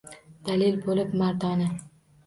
Dadil 0.47 0.79
bo‘lib 0.87 1.15
mardona. 1.23 1.73